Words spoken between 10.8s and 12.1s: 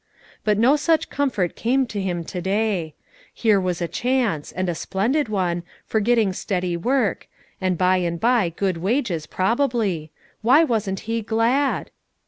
he glad?